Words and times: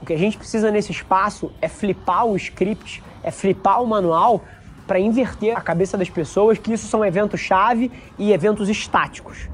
O 0.00 0.06
que 0.06 0.12
a 0.12 0.18
gente 0.18 0.38
precisa 0.38 0.70
nesse 0.70 0.92
espaço 0.92 1.52
é 1.60 1.68
flipar 1.68 2.26
o 2.26 2.36
script, 2.36 3.02
é 3.22 3.30
flipar 3.30 3.82
o 3.82 3.86
manual 3.86 4.42
para 4.86 4.98
inverter 4.98 5.56
a 5.56 5.60
cabeça 5.60 5.98
das 5.98 6.08
pessoas 6.08 6.56
que 6.56 6.72
isso 6.72 6.86
são 6.86 7.04
eventos-chave 7.04 7.90
e 8.18 8.32
eventos 8.32 8.68
estáticos. 8.68 9.48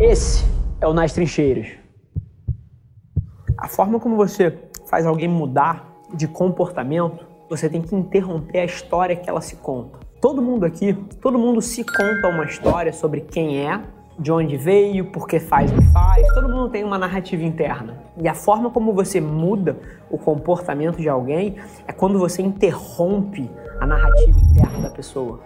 Esse 0.00 0.44
é 0.80 0.86
o 0.86 0.94
Nas 0.94 1.12
Trincheiras. 1.12 1.68
A 3.58 3.68
forma 3.68 4.00
como 4.00 4.16
você 4.16 4.58
faz 4.86 5.06
alguém 5.06 5.28
mudar 5.28 5.88
de 6.12 6.26
comportamento, 6.26 7.26
você 7.48 7.68
tem 7.68 7.82
que 7.82 7.94
interromper 7.94 8.60
a 8.60 8.64
história 8.64 9.16
que 9.16 9.28
ela 9.28 9.40
se 9.40 9.56
conta. 9.56 9.98
Todo 10.20 10.40
mundo 10.40 10.64
aqui, 10.64 10.94
todo 11.20 11.38
mundo 11.38 11.60
se 11.60 11.84
conta 11.84 12.28
uma 12.28 12.44
história 12.44 12.92
sobre 12.92 13.20
quem 13.20 13.58
é, 13.58 13.80
de 14.18 14.30
onde 14.30 14.56
veio, 14.56 15.06
por 15.06 15.26
que 15.26 15.40
faz 15.40 15.70
o 15.70 15.74
que 15.74 15.86
faz. 15.92 16.26
Todo 16.34 16.48
mundo 16.48 16.68
tem 16.68 16.84
uma 16.84 16.98
narrativa 16.98 17.42
interna. 17.42 17.98
E 18.16 18.28
a 18.28 18.34
forma 18.34 18.70
como 18.70 18.92
você 18.92 19.20
muda 19.20 19.76
o 20.10 20.16
comportamento 20.16 20.98
de 20.98 21.08
alguém 21.08 21.56
é 21.86 21.92
quando 21.92 22.18
você 22.18 22.42
interrompe 22.42 23.50
a 23.80 23.86
narrativa 23.86 24.38
interna 24.38 24.78
da 24.80 24.90
pessoa. 24.90 25.40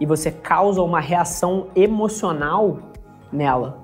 E 0.00 0.06
você 0.06 0.30
causa 0.30 0.80
uma 0.80 1.00
reação 1.00 1.68
emocional 1.74 2.78
nela. 3.32 3.78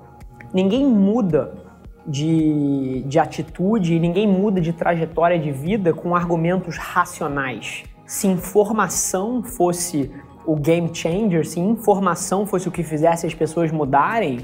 Ninguém 0.53 0.85
muda 0.85 1.65
de, 2.07 3.03
de 3.07 3.19
atitude 3.19 3.99
ninguém 3.99 4.27
muda 4.27 4.61
de 4.61 4.71
trajetória 4.71 5.39
de 5.39 5.51
vida 5.51 5.93
com 5.93 6.15
argumentos 6.15 6.77
racionais. 6.77 7.83
Se 8.05 8.27
informação 8.27 9.41
fosse 9.41 10.11
o 10.45 10.55
game 10.55 10.89
changer, 10.93 11.45
se 11.45 11.59
informação 11.59 12.45
fosse 12.45 12.67
o 12.67 12.71
que 12.71 12.83
fizesse 12.83 13.25
as 13.25 13.33
pessoas 13.33 13.71
mudarem, 13.71 14.39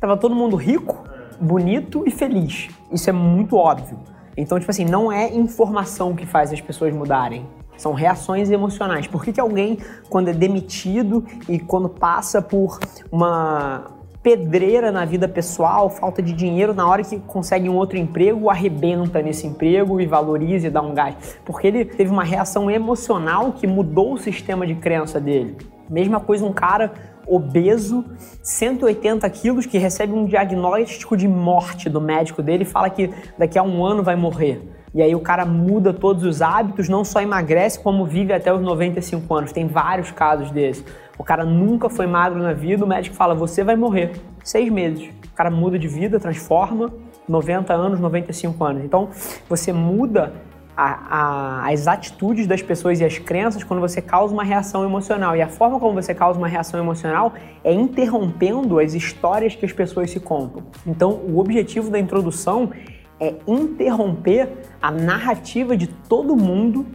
tava 0.00 0.16
todo 0.16 0.34
mundo 0.34 0.56
rico, 0.56 1.04
bonito 1.40 2.04
e 2.06 2.10
feliz. 2.10 2.68
Isso 2.92 3.08
é 3.08 3.12
muito 3.12 3.56
óbvio. 3.56 3.98
Então, 4.36 4.58
tipo 4.58 4.70
assim, 4.70 4.84
não 4.84 5.10
é 5.10 5.34
informação 5.34 6.14
que 6.14 6.26
faz 6.26 6.52
as 6.52 6.60
pessoas 6.60 6.94
mudarem. 6.94 7.44
São 7.76 7.92
reações 7.92 8.50
emocionais. 8.50 9.06
Por 9.06 9.24
que, 9.24 9.32
que 9.32 9.40
alguém, 9.40 9.78
quando 10.08 10.28
é 10.28 10.32
demitido 10.32 11.24
e 11.48 11.58
quando 11.58 11.88
passa 11.88 12.42
por 12.42 12.78
uma, 13.10 13.84
pedreira 14.22 14.90
na 14.90 15.04
vida 15.04 15.28
pessoal, 15.28 15.88
falta 15.88 16.20
de 16.20 16.32
dinheiro, 16.32 16.74
na 16.74 16.88
hora 16.88 17.02
que 17.02 17.18
consegue 17.20 17.68
um 17.68 17.76
outro 17.76 17.96
emprego, 17.96 18.50
arrebenta 18.50 19.22
nesse 19.22 19.46
emprego 19.46 20.00
e 20.00 20.06
valoriza 20.06 20.66
e 20.66 20.70
dá 20.70 20.82
um 20.82 20.92
gás. 20.92 21.38
Porque 21.44 21.66
ele 21.66 21.84
teve 21.84 22.10
uma 22.10 22.24
reação 22.24 22.70
emocional 22.70 23.52
que 23.52 23.66
mudou 23.66 24.14
o 24.14 24.18
sistema 24.18 24.66
de 24.66 24.74
crença 24.74 25.20
dele. 25.20 25.56
Mesma 25.88 26.20
coisa 26.20 26.44
um 26.44 26.52
cara 26.52 26.92
obeso, 27.26 28.04
180 28.42 29.28
quilos, 29.30 29.66
que 29.66 29.78
recebe 29.78 30.12
um 30.12 30.24
diagnóstico 30.24 31.16
de 31.16 31.28
morte 31.28 31.88
do 31.88 32.00
médico 32.00 32.42
dele 32.42 32.62
e 32.62 32.66
fala 32.66 32.88
que 32.90 33.10
daqui 33.36 33.58
a 33.58 33.62
um 33.62 33.84
ano 33.84 34.02
vai 34.02 34.16
morrer. 34.16 34.60
E 34.94 35.02
aí 35.02 35.14
o 35.14 35.20
cara 35.20 35.44
muda 35.44 35.92
todos 35.92 36.24
os 36.24 36.40
hábitos, 36.40 36.88
não 36.88 37.04
só 37.04 37.20
emagrece, 37.20 37.78
como 37.78 38.06
vive 38.06 38.32
até 38.32 38.52
os 38.52 38.60
95 38.60 39.34
anos. 39.34 39.52
Tem 39.52 39.66
vários 39.66 40.10
casos 40.10 40.50
desses. 40.50 40.84
O 41.18 41.24
cara 41.24 41.44
nunca 41.44 41.90
foi 41.90 42.06
magro 42.06 42.40
na 42.40 42.52
vida, 42.52 42.84
o 42.84 42.88
médico 42.88 43.16
fala, 43.16 43.34
você 43.34 43.64
vai 43.64 43.74
morrer. 43.74 44.12
Seis 44.44 44.70
meses. 44.70 45.08
O 45.32 45.34
cara 45.34 45.50
muda 45.50 45.78
de 45.78 45.88
vida, 45.88 46.20
transforma, 46.20 46.92
90 47.28 47.74
anos, 47.74 48.00
95 48.00 48.64
anos. 48.64 48.84
Então, 48.84 49.10
você 49.48 49.72
muda 49.72 50.32
a, 50.76 51.64
a, 51.64 51.72
as 51.72 51.88
atitudes 51.88 52.46
das 52.46 52.62
pessoas 52.62 53.00
e 53.00 53.04
as 53.04 53.18
crenças 53.18 53.64
quando 53.64 53.80
você 53.80 54.00
causa 54.00 54.32
uma 54.32 54.44
reação 54.44 54.84
emocional. 54.84 55.34
E 55.34 55.42
a 55.42 55.48
forma 55.48 55.80
como 55.80 56.00
você 56.00 56.14
causa 56.14 56.38
uma 56.38 56.46
reação 56.46 56.78
emocional 56.78 57.34
é 57.64 57.72
interrompendo 57.72 58.78
as 58.78 58.94
histórias 58.94 59.56
que 59.56 59.66
as 59.66 59.72
pessoas 59.72 60.12
se 60.12 60.20
contam. 60.20 60.62
Então, 60.86 61.10
o 61.10 61.40
objetivo 61.40 61.90
da 61.90 61.98
introdução 61.98 62.70
é 63.18 63.34
interromper 63.44 64.50
a 64.80 64.92
narrativa 64.92 65.76
de 65.76 65.88
todo 65.88 66.36
mundo 66.36 66.86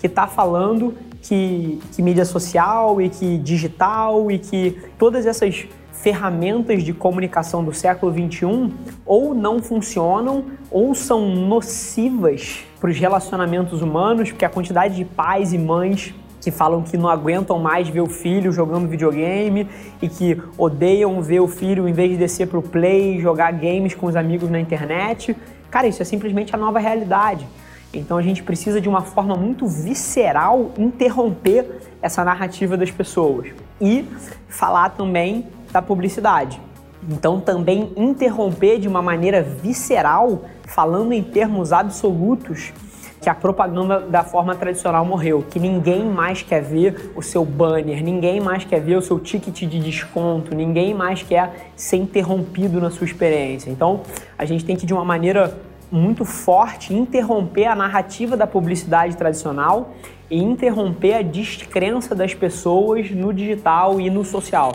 que 0.00 0.08
está 0.08 0.26
falando 0.26 0.94
que, 1.22 1.80
que 1.92 2.02
mídia 2.02 2.24
social 2.24 3.00
e 3.00 3.08
que 3.08 3.38
digital 3.38 4.30
e 4.30 4.38
que 4.38 4.76
todas 4.98 5.26
essas 5.26 5.66
ferramentas 5.92 6.84
de 6.84 6.92
comunicação 6.92 7.64
do 7.64 7.72
século 7.72 8.12
XXI 8.12 8.72
ou 9.04 9.34
não 9.34 9.60
funcionam 9.60 10.44
ou 10.70 10.94
são 10.94 11.28
nocivas 11.28 12.60
para 12.80 12.90
os 12.90 12.96
relacionamentos 12.96 13.82
humanos, 13.82 14.30
porque 14.30 14.44
a 14.44 14.48
quantidade 14.48 14.94
de 14.94 15.04
pais 15.04 15.52
e 15.52 15.58
mães 15.58 16.14
que 16.40 16.50
falam 16.52 16.82
que 16.82 16.96
não 16.96 17.08
aguentam 17.08 17.58
mais 17.58 17.88
ver 17.88 18.00
o 18.00 18.06
filho 18.06 18.52
jogando 18.52 18.88
videogame 18.88 19.68
e 20.00 20.08
que 20.08 20.40
odeiam 20.56 21.20
ver 21.20 21.40
o 21.40 21.48
filho 21.48 21.88
em 21.88 21.92
vez 21.92 22.12
de 22.12 22.16
descer 22.16 22.46
para 22.46 22.58
o 22.58 22.62
play 22.62 23.20
jogar 23.20 23.52
games 23.52 23.94
com 23.94 24.06
os 24.06 24.14
amigos 24.14 24.48
na 24.48 24.60
internet. 24.60 25.36
Cara, 25.70 25.88
isso 25.88 26.00
é 26.00 26.04
simplesmente 26.04 26.54
a 26.54 26.58
nova 26.58 26.78
realidade. 26.78 27.46
Então 27.92 28.18
a 28.18 28.22
gente 28.22 28.42
precisa 28.42 28.80
de 28.80 28.88
uma 28.88 29.02
forma 29.02 29.34
muito 29.34 29.66
visceral 29.66 30.72
interromper 30.78 31.80
essa 32.02 32.24
narrativa 32.24 32.76
das 32.76 32.90
pessoas 32.90 33.48
e 33.80 34.04
falar 34.48 34.90
também 34.90 35.46
da 35.72 35.80
publicidade. 35.80 36.60
Então 37.08 37.40
também 37.40 37.92
interromper 37.96 38.78
de 38.78 38.88
uma 38.88 39.00
maneira 39.00 39.42
visceral, 39.42 40.44
falando 40.66 41.12
em 41.12 41.22
termos 41.22 41.72
absolutos, 41.72 42.72
que 43.20 43.28
a 43.28 43.34
propaganda 43.34 44.00
da 44.00 44.22
forma 44.22 44.54
tradicional 44.54 45.04
morreu, 45.04 45.44
que 45.48 45.58
ninguém 45.58 46.04
mais 46.04 46.42
quer 46.42 46.62
ver 46.62 47.12
o 47.16 47.22
seu 47.22 47.44
banner, 47.44 48.02
ninguém 48.02 48.40
mais 48.40 48.64
quer 48.64 48.80
ver 48.80 48.96
o 48.96 49.02
seu 49.02 49.18
ticket 49.18 49.62
de 49.68 49.80
desconto, 49.80 50.54
ninguém 50.54 50.94
mais 50.94 51.22
quer 51.22 51.70
ser 51.74 51.96
interrompido 51.96 52.80
na 52.80 52.90
sua 52.90 53.04
experiência. 53.04 53.70
Então, 53.70 54.02
a 54.36 54.44
gente 54.44 54.64
tem 54.64 54.76
que 54.76 54.86
de 54.86 54.94
uma 54.94 55.04
maneira 55.04 55.58
muito 55.90 56.24
forte 56.24 56.94
interromper 56.94 57.66
a 57.66 57.74
narrativa 57.74 58.36
da 58.36 58.46
publicidade 58.46 59.16
tradicional 59.16 59.94
e 60.30 60.36
interromper 60.36 61.14
a 61.14 61.22
descrença 61.22 62.14
das 62.14 62.34
pessoas 62.34 63.10
no 63.10 63.32
digital 63.32 64.00
e 64.00 64.10
no 64.10 64.24
social. 64.24 64.72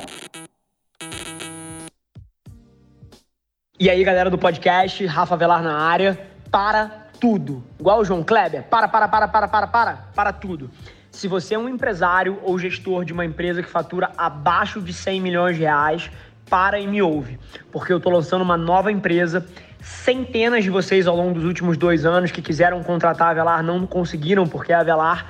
E 3.80 3.90
aí, 3.90 4.04
galera 4.04 4.30
do 4.30 4.38
podcast, 4.38 5.06
Rafa 5.06 5.36
Velar 5.36 5.62
na 5.62 5.78
área, 5.78 6.20
para 6.50 7.08
tudo. 7.20 7.64
Igual 7.80 8.00
o 8.00 8.06
João 8.06 8.24
Kleber, 8.24 8.64
para, 8.64 8.88
para, 8.88 9.08
para, 9.08 9.28
para, 9.28 9.48
para, 9.48 9.68
para, 9.68 9.96
para 10.16 10.34
tudo. 10.34 10.70
Se 11.12 11.28
você 11.28 11.56
é 11.56 11.60
um 11.60 11.70
empresário 11.70 12.40
ou 12.44 12.58
gestor 12.58 13.06
de 13.06 13.14
uma 13.14 13.26
empresa 13.26 13.62
que 13.62 13.70
fatura 13.70 14.12
abaixo 14.18 14.82
de 14.82 14.94
100 14.94 15.22
milhões 15.22 15.56
de 15.56 15.64
reais, 15.64 16.10
para 16.50 16.80
e 16.80 16.88
me 16.88 17.02
ouve, 17.02 17.40
porque 17.72 17.92
eu 17.92 17.98
estou 17.98 18.12
lançando 18.12 18.42
uma 18.42 18.58
nova 18.58 18.92
empresa 18.92 19.46
Centenas 19.84 20.64
de 20.64 20.70
vocês 20.70 21.08
ao 21.08 21.16
longo 21.16 21.34
dos 21.34 21.44
últimos 21.44 21.76
dois 21.76 22.06
anos 22.06 22.32
que 22.32 22.42
quiseram 22.42 22.82
contratar 22.82 23.28
a 23.28 23.32
Avelar 23.32 23.62
não 23.62 23.86
conseguiram, 23.86 24.48
porque 24.48 24.72
a 24.72 24.80
Avelar 24.80 25.30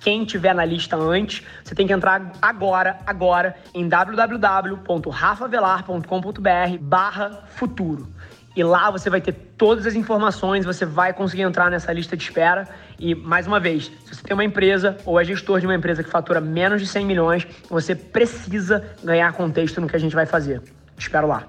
quem 0.00 0.24
tiver 0.24 0.54
na 0.54 0.64
lista 0.64 0.96
antes, 0.96 1.44
você 1.64 1.74
tem 1.74 1.86
que 1.86 1.92
entrar 1.92 2.32
agora, 2.40 2.98
agora, 3.06 3.54
em 3.74 3.86
www.rafavelar.com.br 3.88 6.78
barra 6.80 7.44
futuro. 7.48 8.08
E 8.56 8.64
lá 8.64 8.90
você 8.90 9.10
vai 9.10 9.20
ter 9.20 9.32
todas 9.58 9.86
as 9.86 9.94
informações, 9.94 10.64
você 10.64 10.86
vai 10.86 11.12
conseguir 11.12 11.42
entrar 11.42 11.70
nessa 11.70 11.92
lista 11.92 12.16
de 12.16 12.22
espera. 12.22 12.66
E, 12.98 13.14
mais 13.14 13.46
uma 13.46 13.60
vez, 13.60 13.92
se 14.06 14.14
você 14.14 14.22
tem 14.22 14.32
uma 14.32 14.44
empresa 14.44 14.96
ou 15.04 15.20
é 15.20 15.24
gestor 15.24 15.60
de 15.60 15.66
uma 15.66 15.74
empresa 15.74 16.02
que 16.02 16.08
fatura 16.08 16.40
menos 16.40 16.80
de 16.80 16.86
100 16.86 17.04
milhões, 17.04 17.46
você 17.68 17.94
precisa 17.94 18.82
ganhar 19.04 19.30
contexto 19.34 19.78
no 19.78 19.86
que 19.86 19.94
a 19.94 19.98
gente 19.98 20.14
vai 20.14 20.24
fazer. 20.24 20.62
Te 20.96 21.02
espero 21.02 21.26
lá. 21.26 21.46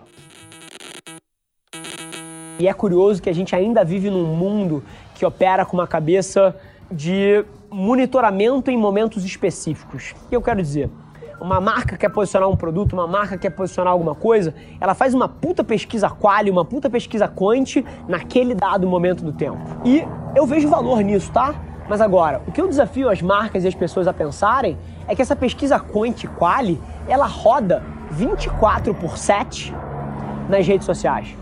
E 2.59 2.67
é 2.67 2.73
curioso 2.73 3.21
que 3.21 3.29
a 3.29 3.33
gente 3.33 3.55
ainda 3.55 3.85
vive 3.85 4.09
num 4.09 4.25
mundo 4.25 4.83
que 5.15 5.25
opera 5.25 5.65
com 5.65 5.77
uma 5.77 5.88
cabeça 5.88 6.53
de 6.91 7.45
monitoramento 7.71 8.71
em 8.71 8.77
momentos 8.77 9.25
específicos. 9.25 10.13
O 10.25 10.29
que 10.29 10.35
eu 10.35 10.41
quero 10.41 10.61
dizer? 10.61 10.89
Uma 11.39 11.61
marca 11.61 11.95
quer 11.95 12.09
posicionar 12.09 12.49
um 12.49 12.55
produto, 12.55 12.93
uma 12.93 13.05
marca 13.05 13.37
quer 13.37 13.51
posicionar 13.51 13.93
alguma 13.93 14.15
coisa, 14.15 14.55
ela 14.81 14.95
faz 14.95 15.13
uma 15.13 15.29
puta 15.29 15.63
pesquisa 15.63 16.09
quali, 16.09 16.49
uma 16.49 16.65
puta 16.65 16.89
pesquisa 16.89 17.27
quant 17.27 17.83
naquele 18.07 18.55
dado 18.55 18.87
momento 18.87 19.23
do 19.23 19.31
tempo. 19.31 19.59
E 19.85 20.03
eu 20.35 20.47
vejo 20.47 20.67
valor 20.67 21.01
nisso, 21.01 21.31
tá? 21.31 21.53
Mas 21.87 22.01
agora, 22.01 22.41
o 22.47 22.51
que 22.51 22.59
eu 22.59 22.67
desafio 22.67 23.09
as 23.09 23.21
marcas 23.21 23.63
e 23.63 23.67
as 23.67 23.75
pessoas 23.75 24.07
a 24.07 24.13
pensarem 24.13 24.77
é 25.07 25.15
que 25.15 25.21
essa 25.21 25.35
pesquisa 25.35 25.79
quant 25.79 26.25
quali, 26.37 26.81
ela 27.07 27.27
roda 27.27 27.83
24 28.09 28.93
por 28.95 29.17
7 29.17 29.73
nas 30.49 30.65
redes 30.65 30.85
sociais. 30.85 31.35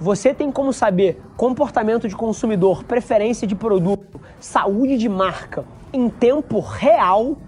Você 0.00 0.34
tem 0.34 0.50
como 0.50 0.72
saber 0.72 1.20
comportamento 1.36 2.08
de 2.08 2.16
consumidor, 2.16 2.84
preferência 2.84 3.46
de 3.46 3.54
produto, 3.54 4.17
saúde 4.40 4.96
de 4.98 5.08
marca 5.08 5.64
em 5.92 6.08
tempo 6.08 6.60
real, 6.60 7.38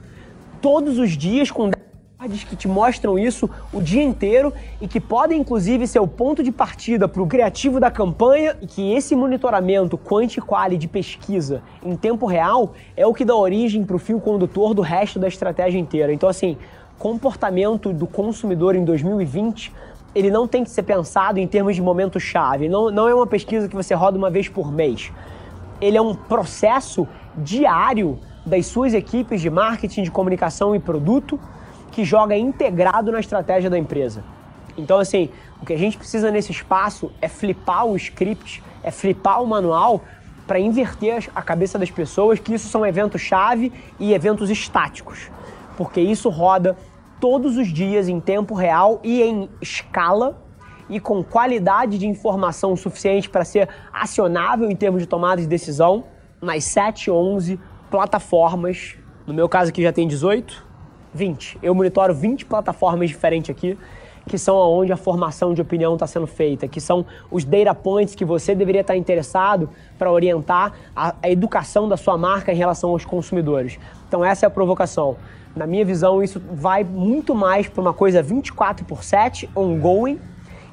todos 0.60 0.98
os 0.98 1.10
dias, 1.10 1.50
com 1.50 1.70
que 2.48 2.54
te 2.54 2.68
mostram 2.68 3.18
isso 3.18 3.48
o 3.72 3.80
dia 3.80 4.02
inteiro 4.02 4.52
e 4.78 4.86
que 4.86 5.00
podem 5.00 5.40
inclusive 5.40 5.86
ser 5.86 6.00
o 6.00 6.06
ponto 6.06 6.42
de 6.42 6.52
partida 6.52 7.08
para 7.08 7.22
o 7.22 7.26
criativo 7.26 7.80
da 7.80 7.90
campanha 7.90 8.56
e 8.60 8.66
que 8.66 8.92
esse 8.92 9.16
monitoramento 9.16 9.96
quanti-quali 9.96 10.76
de 10.76 10.86
pesquisa 10.86 11.62
em 11.82 11.96
tempo 11.96 12.26
real 12.26 12.74
é 12.94 13.06
o 13.06 13.14
que 13.14 13.24
dá 13.24 13.34
origem 13.34 13.84
para 13.84 13.96
o 13.96 13.98
fio 13.98 14.20
condutor 14.20 14.74
do 14.74 14.82
resto 14.82 15.18
da 15.18 15.28
estratégia 15.28 15.78
inteira. 15.78 16.12
Então 16.12 16.28
assim, 16.28 16.58
comportamento 16.98 17.90
do 17.90 18.06
consumidor 18.06 18.76
em 18.76 18.84
2020 18.84 19.72
ele 20.14 20.30
não 20.30 20.46
tem 20.46 20.62
que 20.62 20.70
ser 20.70 20.82
pensado 20.82 21.38
em 21.38 21.46
termos 21.46 21.74
de 21.74 21.80
momento-chave. 21.80 22.68
Não, 22.68 22.90
não 22.90 23.08
é 23.08 23.14
uma 23.14 23.26
pesquisa 23.26 23.68
que 23.68 23.76
você 23.76 23.94
roda 23.94 24.18
uma 24.18 24.28
vez 24.28 24.48
por 24.48 24.70
mês. 24.70 25.10
Ele 25.80 25.96
é 25.96 26.02
um 26.02 26.14
processo 26.14 27.06
diário 27.36 28.18
das 28.44 28.66
suas 28.66 28.94
equipes 28.94 29.40
de 29.40 29.50
marketing, 29.50 30.02
de 30.02 30.10
comunicação 30.10 30.74
e 30.74 30.78
produto 30.78 31.38
que 31.90 32.04
joga 32.04 32.36
integrado 32.36 33.10
na 33.10 33.20
estratégia 33.20 33.68
da 33.68 33.78
empresa. 33.78 34.24
Então, 34.76 34.98
assim, 34.98 35.28
o 35.60 35.66
que 35.66 35.72
a 35.72 35.78
gente 35.78 35.98
precisa 35.98 36.30
nesse 36.30 36.52
espaço 36.52 37.12
é 37.20 37.28
flipar 37.28 37.86
o 37.86 37.96
script, 37.96 38.62
é 38.82 38.90
flipar 38.90 39.42
o 39.42 39.46
manual 39.46 40.02
para 40.46 40.58
inverter 40.58 41.28
a 41.34 41.42
cabeça 41.42 41.78
das 41.78 41.90
pessoas 41.90 42.38
que 42.38 42.54
isso 42.54 42.68
são 42.68 42.84
eventos-chave 42.84 43.72
e 43.98 44.12
eventos 44.12 44.50
estáticos. 44.50 45.30
Porque 45.76 46.00
isso 46.00 46.28
roda 46.28 46.76
todos 47.20 47.56
os 47.56 47.68
dias 47.68 48.08
em 48.08 48.18
tempo 48.18 48.54
real 48.54 49.00
e 49.04 49.22
em 49.22 49.48
escala 49.60 50.42
e 50.90 51.00
com 51.00 51.22
qualidade 51.22 51.96
de 51.96 52.06
informação 52.06 52.76
suficiente 52.76 53.30
para 53.30 53.44
ser 53.44 53.68
acionável 53.92 54.70
em 54.70 54.76
termos 54.76 55.00
de 55.00 55.08
tomada 55.08 55.40
de 55.40 55.46
decisão 55.46 56.04
nas 56.42 56.64
7, 56.64 57.10
11 57.10 57.58
plataformas. 57.90 58.96
No 59.26 59.32
meu 59.32 59.48
caso 59.48 59.70
aqui 59.70 59.82
já 59.82 59.92
tem 59.92 60.06
18, 60.06 60.66
20. 61.14 61.58
Eu 61.62 61.74
monitoro 61.74 62.12
20 62.12 62.44
plataformas 62.44 63.08
diferentes 63.08 63.50
aqui, 63.50 63.78
que 64.26 64.36
são 64.36 64.56
onde 64.56 64.92
a 64.92 64.96
formação 64.96 65.54
de 65.54 65.62
opinião 65.62 65.94
está 65.94 66.06
sendo 66.06 66.26
feita, 66.26 66.68
que 66.68 66.80
são 66.80 67.06
os 67.30 67.44
data 67.44 67.74
points 67.74 68.14
que 68.14 68.24
você 68.24 68.54
deveria 68.54 68.82
estar 68.82 68.96
interessado 68.96 69.70
para 69.98 70.10
orientar 70.10 70.72
a, 70.94 71.14
a 71.22 71.30
educação 71.30 71.88
da 71.88 71.96
sua 71.96 72.18
marca 72.18 72.52
em 72.52 72.56
relação 72.56 72.90
aos 72.90 73.04
consumidores. 73.04 73.78
Então 74.08 74.24
essa 74.24 74.46
é 74.46 74.48
a 74.48 74.50
provocação. 74.50 75.16
Na 75.54 75.66
minha 75.66 75.84
visão, 75.84 76.22
isso 76.22 76.40
vai 76.52 76.84
muito 76.84 77.34
mais 77.34 77.68
para 77.68 77.80
uma 77.80 77.92
coisa 77.92 78.22
24 78.22 78.84
por 78.84 79.02
7, 79.02 79.50
ongoing, 79.54 80.20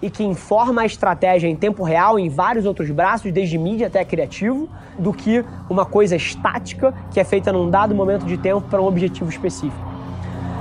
e 0.01 0.09
que 0.09 0.23
informa 0.23 0.81
a 0.81 0.85
estratégia 0.85 1.47
em 1.47 1.55
tempo 1.55 1.83
real 1.83 2.19
em 2.19 2.29
vários 2.29 2.65
outros 2.65 2.89
braços, 2.91 3.31
desde 3.31 3.57
mídia 3.57 3.87
até 3.87 4.03
criativo, 4.05 4.69
do 4.97 5.13
que 5.13 5.43
uma 5.69 5.85
coisa 5.85 6.15
estática 6.15 6.93
que 7.11 7.19
é 7.19 7.23
feita 7.23 7.51
num 7.51 7.69
dado 7.69 7.95
momento 7.95 8.25
de 8.25 8.37
tempo 8.37 8.61
para 8.61 8.81
um 8.81 8.85
objetivo 8.85 9.29
específico. 9.29 9.97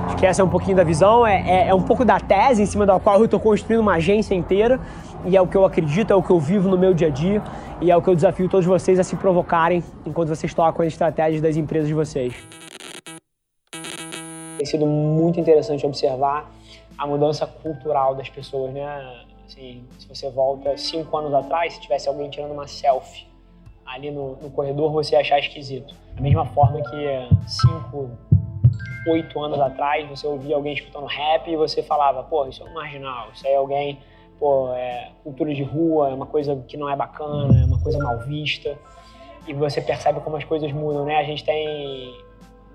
Acho 0.07 0.17
que 0.17 0.27
essa 0.27 0.41
é 0.41 0.45
um 0.45 0.49
pouquinho 0.49 0.77
da 0.77 0.85
visão, 0.85 1.27
é, 1.27 1.43
é, 1.47 1.69
é 1.69 1.75
um 1.75 1.83
pouco 1.83 2.05
da 2.05 2.21
tese 2.21 2.63
em 2.63 2.67
cima 2.67 2.87
da 2.87 2.99
qual 3.01 3.19
eu 3.19 3.25
estou 3.25 3.41
construindo 3.41 3.81
uma 3.81 3.95
agência 3.95 4.35
inteira 4.35 4.79
e 5.25 5.37
é 5.37 5.41
o 5.41 5.47
que 5.49 5.57
eu 5.57 5.65
acredito, 5.65 6.13
é 6.13 6.17
o 6.17 6.23
que 6.23 6.31
eu 6.31 6.39
vivo 6.39 6.69
no 6.69 6.79
meu 6.79 6.95
dia 6.95 7.09
a 7.09 7.11
dia 7.11 7.43
e 7.81 7.91
é 7.91 7.97
o 7.97 8.01
que 8.01 8.09
eu 8.09 8.15
desafio 8.15 8.49
todos 8.49 8.65
vocês 8.65 9.01
a 9.01 9.03
se 9.03 9.17
provocarem 9.17 9.83
enquanto 10.07 10.29
vocês 10.29 10.55
tocam 10.55 10.87
as 10.87 10.93
estratégias 10.93 11.43
das 11.43 11.57
empresas 11.57 11.89
de 11.89 11.95
vocês. 11.95 12.35
Tem 14.57 14.65
sido 14.65 14.87
muito 14.87 15.41
interessante 15.41 15.85
observar 15.85 16.49
a 16.99 17.07
mudança 17.07 17.47
cultural 17.47 18.15
das 18.15 18.29
pessoas, 18.29 18.73
né? 18.73 19.25
Assim, 19.47 19.85
se 19.99 20.09
você 20.09 20.31
volta 20.31 20.77
cinco 20.77 21.17
anos 21.17 21.33
atrás, 21.33 21.75
se 21.75 21.81
tivesse 21.81 22.09
alguém 22.09 22.29
tirando 22.29 22.53
uma 22.53 22.67
selfie 22.67 23.27
ali 23.85 24.11
no, 24.11 24.37
no 24.37 24.51
corredor, 24.51 24.91
você 24.91 25.15
ia 25.15 25.21
achar 25.21 25.39
esquisito. 25.39 25.95
Da 26.15 26.21
mesma 26.21 26.45
forma 26.47 26.81
que 26.83 27.29
cinco, 27.47 28.11
oito 29.09 29.41
anos 29.41 29.61
atrás, 29.61 30.09
você 30.09 30.27
ouvia 30.27 30.57
alguém 30.57 30.73
escutando 30.73 31.07
rap 31.07 31.49
e 31.49 31.57
você 31.57 31.83
falava, 31.83 32.25
pô, 32.25 32.47
isso 32.47 32.63
é 32.63 32.67
um 32.69 32.75
marginal, 32.75 33.29
isso 33.33 33.47
aí 33.47 33.53
é 33.53 33.57
alguém, 33.57 34.01
pô, 34.39 34.73
é 34.73 35.13
cultura 35.23 35.55
de 35.55 35.63
rua, 35.63 36.11
é 36.11 36.15
uma 36.15 36.27
coisa 36.27 36.57
que 36.67 36.77
não 36.77 36.89
é 36.89 36.97
bacana, 36.97 37.63
é 37.63 37.65
uma 37.65 37.81
coisa 37.81 37.99
mal 37.99 38.19
vista. 38.21 38.77
E 39.47 39.55
você 39.55 39.81
percebe 39.81 40.21
como 40.21 40.37
as 40.37 40.43
coisas 40.43 40.73
mudam, 40.73 41.05
né? 41.05 41.19
A 41.19 41.23
gente 41.23 41.45
tem 41.45 42.13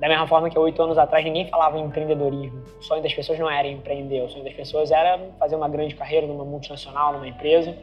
da 0.01 0.07
mesma 0.07 0.25
forma 0.25 0.49
que 0.49 0.57
oito 0.57 0.81
anos 0.81 0.97
atrás 0.97 1.23
ninguém 1.23 1.45
falava 1.45 1.77
em 1.77 1.83
empreendedorismo. 1.83 2.63
O 2.79 2.83
sonho 2.83 3.03
das 3.03 3.13
pessoas 3.13 3.37
não 3.37 3.47
era 3.47 3.67
empreender, 3.67 4.23
o 4.23 4.29
sonho 4.29 4.43
das 4.43 4.53
pessoas 4.55 4.89
era 4.89 5.19
fazer 5.37 5.55
uma 5.55 5.69
grande 5.69 5.93
carreira 5.93 6.25
numa 6.25 6.43
multinacional, 6.43 7.13
numa 7.13 7.27
empresa. 7.27 7.77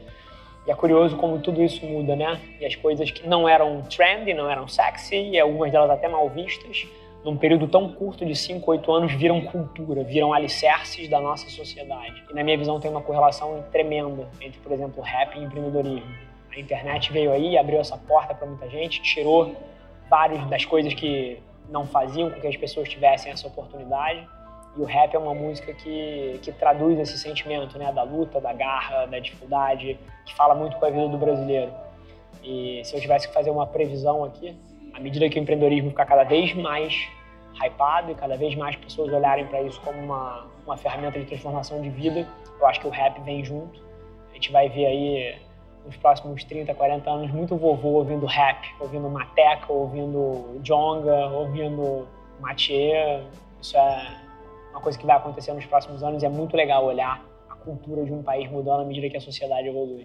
E 0.67 0.71
é 0.71 0.75
curioso 0.75 1.17
como 1.17 1.39
tudo 1.39 1.63
isso 1.63 1.87
muda, 1.87 2.17
né? 2.17 2.41
E 2.59 2.67
as 2.67 2.75
coisas 2.75 3.09
que 3.09 3.25
não 3.29 3.49
eram 3.49 3.83
trendy, 3.83 4.35
não 4.35 4.51
eram 4.51 4.67
sexy, 4.67 5.31
e 5.31 5.39
algumas 5.39 5.71
delas 5.71 5.91
até 5.91 6.09
mal 6.09 6.29
vistas, 6.29 6.89
num 7.25 7.37
período 7.37 7.69
tão 7.69 7.93
curto 7.93 8.27
de 8.27 8.35
5, 8.35 8.69
8 8.69 8.93
anos, 8.93 9.13
viram 9.13 9.41
cultura, 9.43 10.03
viram 10.03 10.33
alicerces 10.33 11.09
da 11.09 11.21
nossa 11.21 11.49
sociedade. 11.49 12.25
E 12.29 12.35
na 12.35 12.43
minha 12.43 12.59
visão 12.59 12.81
tem 12.81 12.91
uma 12.91 13.01
correlação 13.01 13.65
tremenda 13.71 14.29
entre, 14.41 14.59
por 14.59 14.73
exemplo, 14.73 15.01
rap 15.05 15.37
e 15.37 15.45
empreendedorismo. 15.45 16.13
A 16.53 16.59
internet 16.59 17.13
veio 17.13 17.31
aí, 17.31 17.57
abriu 17.57 17.79
essa 17.79 17.97
porta 17.97 18.35
para 18.35 18.49
muita 18.49 18.69
gente, 18.69 19.01
tirou 19.03 19.55
várias 20.11 20.45
das 20.49 20.65
coisas 20.65 20.93
que 20.93 21.41
não 21.69 21.87
faziam 21.87 22.31
com 22.31 22.41
que 22.41 22.47
as 22.47 22.57
pessoas 22.57 22.89
tivessem 22.89 23.31
essa 23.31 23.47
oportunidade. 23.47 24.27
E 24.77 24.81
o 24.81 24.85
rap 24.85 25.15
é 25.15 25.19
uma 25.19 25.35
música 25.35 25.73
que, 25.73 26.39
que 26.43 26.53
traduz 26.53 26.99
esse 26.99 27.19
sentimento, 27.19 27.79
né, 27.79 27.93
da 27.93 28.03
luta, 28.03 28.41
da 28.41 28.53
garra, 28.53 29.07
da 29.07 29.19
dificuldade, 29.19 29.99
que 30.25 30.35
fala 30.35 30.55
muito 30.55 30.77
com 30.77 30.87
a 30.87 30.91
vida 30.91 31.09
do 31.09 31.19
brasileiro. 31.19 31.73
E 32.43 32.81
se 32.85 32.95
eu 32.95 33.01
tivesse 33.01 33.29
que 33.29 33.35
fazer 33.35 33.51
uma 33.51 33.67
previsão 33.67 34.25
aqui, 34.25 34.57
à 34.95 35.01
medida 35.01 35.29
que 35.29 35.39
o 35.39 35.43
empreendedorismo 35.43 35.91
ficar 35.91 36.07
cada 36.07 36.25
vez 36.25 36.55
mais 36.55 37.09
hypado 37.61 38.13
e 38.13 38.15
cada 38.15 38.37
vez 38.37 38.55
mais 38.55 38.77
pessoas 38.77 39.13
olharem 39.13 39.47
para 39.47 39.63
isso 39.63 39.81
como 39.81 39.99
uma, 40.01 40.47
uma 40.65 40.77
ferramenta 40.77 41.19
de 41.19 41.25
transformação 41.25 41.81
de 41.81 41.91
vida, 41.91 42.27
eu 42.61 42.67
acho 42.67 42.81
que 42.81 42.87
o 42.87 42.91
rap 42.91 43.21
vem 43.23 43.45
junto. 43.45 43.81
A 44.31 44.35
gente 44.35 44.53
vai 44.53 44.69
ver 44.69 44.87
aí 44.87 45.37
nos 45.85 45.97
próximos 45.97 46.45
30, 46.45 46.75
40 46.75 47.11
anos 47.11 47.31
muito 47.31 47.57
vovô 47.57 47.91
ouvindo 47.99 48.27
rap, 48.27 48.69
ouvindo 48.81 49.09
Mateca, 49.09 49.73
ouvindo 49.73 50.61
Jonga, 50.63 51.29
ouvindo 51.29 52.07
Mathieu. 52.41 53.25
Isso 53.61 53.77
é 53.77 54.17
uma 54.71 54.81
coisa 54.81 54.99
que 54.99 55.07
vai 55.07 55.17
acontecer 55.17 55.53
nos 55.53 55.67
próximos 55.67 56.03
anos 56.03 56.23
e 56.23 56.27
é 56.27 56.29
muito 56.29 56.57
legal 56.57 56.85
olhar 56.85 57.23
a 57.49 57.55
cultura 57.55 58.05
de 58.05 58.13
um 58.13 58.23
país 58.23 58.51
mudando 58.51 58.83
à 58.83 58.85
medida 58.85 59.09
que 59.09 59.17
a 59.17 59.21
sociedade 59.21 59.69
evolui. 59.69 60.05